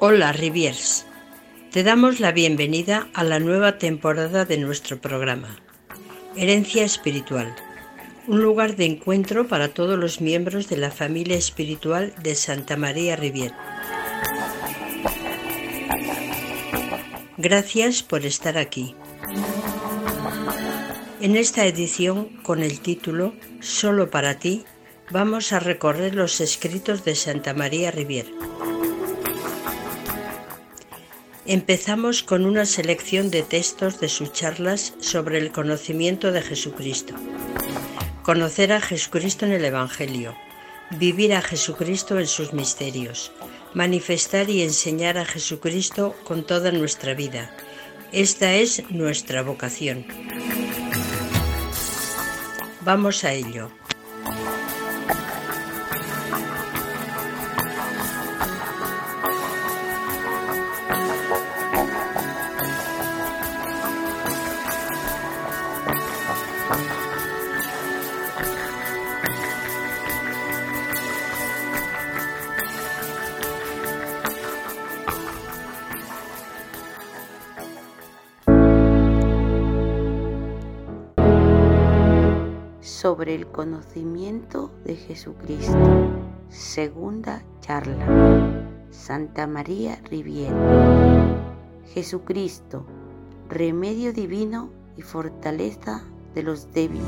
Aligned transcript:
Hola 0.00 0.30
Riviers, 0.30 1.06
te 1.72 1.82
damos 1.82 2.20
la 2.20 2.30
bienvenida 2.30 3.08
a 3.14 3.24
la 3.24 3.40
nueva 3.40 3.78
temporada 3.78 4.44
de 4.44 4.56
nuestro 4.56 5.00
programa, 5.00 5.58
Herencia 6.36 6.84
Espiritual, 6.84 7.52
un 8.28 8.40
lugar 8.40 8.76
de 8.76 8.84
encuentro 8.84 9.48
para 9.48 9.74
todos 9.74 9.98
los 9.98 10.20
miembros 10.20 10.68
de 10.68 10.76
la 10.76 10.92
familia 10.92 11.36
espiritual 11.36 12.14
de 12.22 12.36
Santa 12.36 12.76
María 12.76 13.16
Rivier. 13.16 13.52
Gracias 17.36 18.04
por 18.04 18.24
estar 18.24 18.56
aquí. 18.56 18.94
En 21.20 21.36
esta 21.36 21.66
edición, 21.66 22.28
con 22.44 22.62
el 22.62 22.78
título 22.78 23.34
Solo 23.58 24.10
para 24.10 24.38
ti, 24.38 24.64
vamos 25.10 25.52
a 25.52 25.58
recorrer 25.58 26.14
los 26.14 26.40
escritos 26.40 27.04
de 27.04 27.16
Santa 27.16 27.52
María 27.52 27.90
Rivier. 27.90 28.26
Empezamos 31.50 32.22
con 32.22 32.44
una 32.44 32.66
selección 32.66 33.30
de 33.30 33.42
textos 33.42 34.00
de 34.00 34.10
sus 34.10 34.34
charlas 34.34 34.92
sobre 35.00 35.38
el 35.38 35.50
conocimiento 35.50 36.30
de 36.30 36.42
Jesucristo. 36.42 37.14
Conocer 38.22 38.70
a 38.70 38.82
Jesucristo 38.82 39.46
en 39.46 39.52
el 39.52 39.64
Evangelio, 39.64 40.36
vivir 40.90 41.32
a 41.32 41.40
Jesucristo 41.40 42.18
en 42.18 42.26
sus 42.26 42.52
misterios, 42.52 43.32
manifestar 43.72 44.50
y 44.50 44.60
enseñar 44.60 45.16
a 45.16 45.24
Jesucristo 45.24 46.14
con 46.22 46.44
toda 46.44 46.70
nuestra 46.70 47.14
vida. 47.14 47.50
Esta 48.12 48.52
es 48.52 48.82
nuestra 48.90 49.40
vocación. 49.40 50.04
Vamos 52.82 53.24
a 53.24 53.32
ello. 53.32 53.70
Sobre 82.88 83.34
el 83.34 83.46
conocimiento 83.46 84.70
de 84.84 84.96
Jesucristo. 84.96 85.78
Segunda 86.48 87.44
charla. 87.60 88.64
Santa 88.90 89.46
María 89.46 90.00
Riviera. 90.10 90.56
Jesucristo, 91.92 92.86
remedio 93.50 94.12
divino 94.14 94.70
y 94.96 95.02
fortaleza 95.02 96.02
de 96.34 96.42
los 96.42 96.72
débiles. 96.72 97.06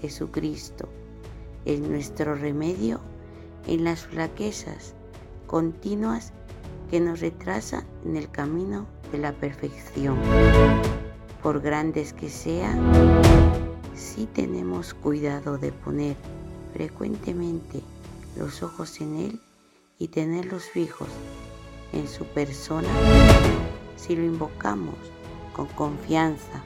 Jesucristo 0.00 0.88
es 1.66 1.80
nuestro 1.80 2.34
remedio 2.34 3.00
en 3.66 3.84
las 3.84 4.06
flaquezas 4.06 4.94
continuas 5.46 6.32
que 6.90 7.00
nos 7.00 7.20
retrasan 7.20 7.84
en 8.06 8.16
el 8.16 8.30
camino 8.30 8.86
de 9.12 9.18
la 9.18 9.32
perfección. 9.32 10.18
Por 11.42 11.60
grandes 11.60 12.14
que 12.14 12.30
sean, 12.30 12.80
si 13.94 14.26
tenemos 14.26 14.94
cuidado 14.94 15.58
de 15.58 15.72
poner 15.72 16.16
frecuentemente 16.72 17.82
los 18.36 18.62
ojos 18.62 19.00
en 19.00 19.16
Él 19.16 19.40
y 19.98 20.08
tenerlos 20.08 20.64
fijos 20.64 21.08
en 21.92 22.08
su 22.08 22.24
persona, 22.24 22.88
si 23.96 24.16
lo 24.16 24.24
invocamos 24.24 24.96
con 25.54 25.66
confianza, 25.68 26.62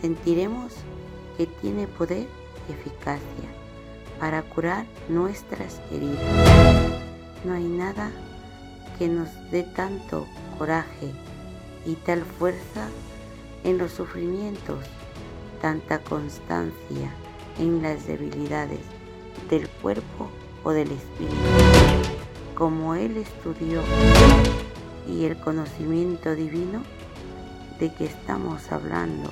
sentiremos 0.00 0.72
que 1.36 1.46
tiene 1.46 1.86
poder 1.86 2.28
y 2.68 2.72
eficacia 2.72 3.48
para 4.20 4.42
curar 4.42 4.86
nuestras 5.08 5.80
heridas. 5.90 6.92
No 7.44 7.54
hay 7.54 7.64
nada 7.64 8.10
que 8.98 9.08
nos 9.08 9.28
dé 9.50 9.64
tanto 9.64 10.26
coraje 10.58 11.10
y 11.84 11.94
tal 11.94 12.22
fuerza 12.22 12.88
en 13.64 13.78
los 13.78 13.92
sufrimientos 13.92 14.78
tanta 15.60 15.98
constancia 16.00 17.12
en 17.58 17.82
las 17.82 18.06
debilidades 18.06 18.80
del 19.50 19.68
cuerpo 19.68 20.28
o 20.64 20.70
del 20.70 20.90
espíritu. 20.90 21.36
Como 22.54 22.94
Él 22.94 23.16
estudió 23.16 23.82
y 25.06 25.24
el 25.24 25.36
conocimiento 25.38 26.34
divino 26.34 26.82
de 27.78 27.92
que 27.92 28.06
estamos 28.06 28.72
hablando, 28.72 29.30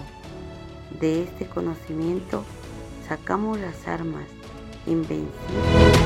de 1.01 1.23
este 1.23 1.47
conocimiento 1.47 2.45
sacamos 3.09 3.59
las 3.59 3.89
armas 3.89 4.27
invencibles 4.87 5.99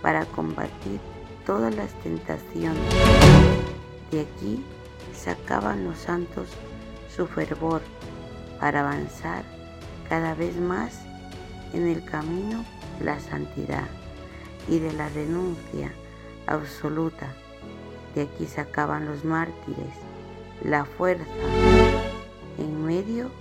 para 0.00 0.24
combatir 0.26 1.00
todas 1.44 1.74
las 1.74 1.92
tentaciones. 2.02 2.82
De 4.10 4.20
aquí 4.20 4.64
sacaban 5.14 5.84
los 5.84 5.98
santos 5.98 6.48
su 7.14 7.26
fervor 7.26 7.82
para 8.62 8.78
avanzar 8.78 9.42
cada 10.08 10.36
vez 10.36 10.56
más 10.56 11.00
en 11.72 11.88
el 11.88 12.04
camino 12.04 12.64
de 13.00 13.06
la 13.06 13.18
santidad 13.18 13.88
y 14.68 14.78
de 14.78 14.92
la 14.92 15.08
renuncia 15.08 15.92
absoluta. 16.46 17.34
De 18.14 18.22
aquí 18.22 18.46
sacaban 18.46 19.06
los 19.06 19.24
mártires 19.24 19.96
la 20.62 20.84
fuerza 20.84 21.24
en 22.56 22.86
medio 22.86 23.32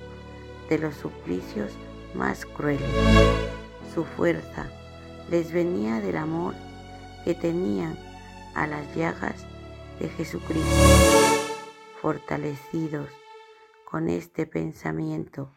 de 0.70 0.80
los 0.80 0.96
suplicios 0.96 1.72
más 2.16 2.48
crueles. 2.48 2.90
Su 3.94 4.06
fuerza 4.06 4.72
les 5.30 5.52
venía 5.52 6.00
del 6.00 6.18
amor 6.18 6.56
que 7.26 7.36
tenían 7.36 7.96
a 8.56 8.66
las 8.66 8.96
llagas 8.96 9.46
de 10.00 10.10
Jesucristo, 10.10 10.66
fortalecidos 12.02 13.21
con 13.92 14.08
este 14.08 14.48
pensamiento 14.48 15.52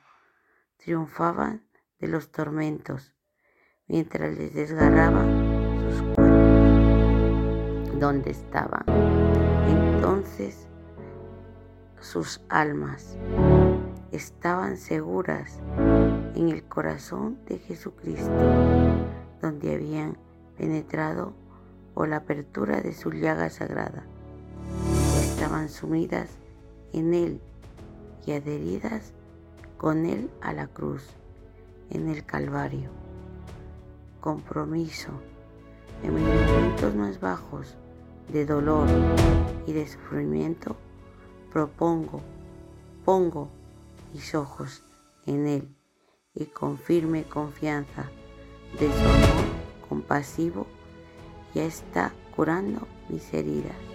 triunfaban 0.78 1.62
de 2.00 2.08
los 2.08 2.32
tormentos 2.32 3.14
mientras 3.86 4.36
les 4.36 4.52
desgarraban 4.52 5.88
sus 5.88 6.02
cuerpos. 6.16 6.40
¿Dónde 8.00 8.32
estaban? 8.32 8.82
Entonces 9.68 10.66
sus 12.00 12.40
almas 12.48 13.16
estaban 14.10 14.78
seguras 14.78 15.60
en 16.34 16.48
el 16.48 16.64
corazón 16.64 17.38
de 17.46 17.60
Jesucristo, 17.60 18.32
donde 19.40 19.74
habían 19.76 20.18
penetrado 20.58 21.34
por 21.94 22.08
la 22.08 22.16
apertura 22.16 22.80
de 22.80 22.94
su 22.94 23.12
llaga 23.12 23.48
sagrada. 23.48 24.04
Estaban 25.22 25.68
sumidas 25.68 26.30
en 26.92 27.14
él 27.14 27.40
y 28.26 28.32
adheridas 28.32 29.12
con 29.76 30.06
Él 30.06 30.30
a 30.40 30.52
la 30.52 30.66
cruz, 30.66 31.04
en 31.90 32.08
el 32.08 32.24
Calvario. 32.24 32.90
Compromiso. 34.20 35.10
En 36.02 36.14
mis 36.14 36.24
momentos 36.24 36.94
más 36.94 37.20
bajos 37.20 37.76
de 38.32 38.46
dolor 38.46 38.88
y 39.66 39.72
de 39.72 39.86
sufrimiento, 39.86 40.76
propongo, 41.52 42.20
pongo 43.04 43.48
mis 44.12 44.34
ojos 44.34 44.82
en 45.26 45.46
Él 45.46 45.68
y 46.34 46.46
con 46.46 46.78
firme 46.78 47.24
confianza 47.24 48.10
de 48.78 48.86
su 48.92 48.98
amor 48.98 49.44
compasivo 49.88 50.66
ya 51.54 51.64
está 51.64 52.12
curando 52.34 52.86
mis 53.08 53.32
heridas. 53.32 53.93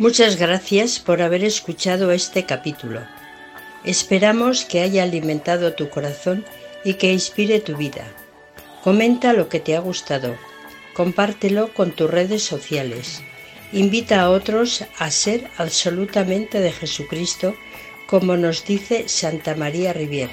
Muchas 0.00 0.36
gracias 0.38 0.98
por 0.98 1.20
haber 1.20 1.44
escuchado 1.44 2.10
este 2.10 2.46
capítulo. 2.46 3.02
Esperamos 3.84 4.64
que 4.64 4.80
haya 4.80 5.02
alimentado 5.02 5.74
tu 5.74 5.90
corazón 5.90 6.42
y 6.84 6.94
que 6.94 7.12
inspire 7.12 7.60
tu 7.60 7.76
vida. 7.76 8.06
Comenta 8.82 9.34
lo 9.34 9.50
que 9.50 9.60
te 9.60 9.76
ha 9.76 9.80
gustado. 9.80 10.36
Compártelo 10.94 11.74
con 11.74 11.90
tus 11.90 12.10
redes 12.10 12.42
sociales. 12.42 13.20
Invita 13.74 14.22
a 14.22 14.30
otros 14.30 14.86
a 14.98 15.10
ser 15.10 15.50
absolutamente 15.58 16.60
de 16.60 16.72
Jesucristo, 16.72 17.54
como 18.06 18.38
nos 18.38 18.64
dice 18.64 19.06
Santa 19.06 19.54
María 19.54 19.92
Rivier. 19.92 20.30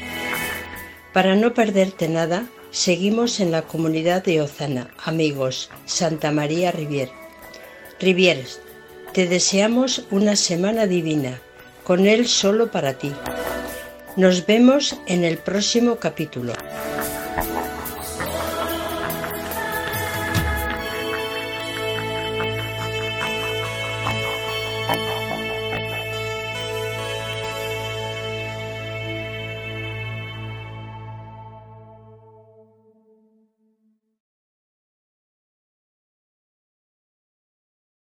Para 1.12 1.36
no 1.36 1.54
perderte 1.54 2.08
nada, 2.08 2.46
seguimos 2.72 3.42
en 3.42 3.52
la 3.52 3.64
comunidad 3.64 4.24
de 4.24 4.42
Ozana, 4.42 4.92
amigos, 5.04 5.70
Santa 5.86 6.32
María 6.32 6.72
Rivier. 6.72 7.10
Rivier, 8.00 8.46
te 9.18 9.26
deseamos 9.26 10.04
una 10.12 10.36
semana 10.36 10.86
divina, 10.86 11.42
con 11.84 12.06
Él 12.06 12.28
solo 12.28 12.70
para 12.70 13.00
ti. 13.00 13.12
Nos 14.16 14.46
vemos 14.46 14.96
en 15.08 15.24
el 15.24 15.40
próximo 15.40 15.96
capítulo. 15.96 16.54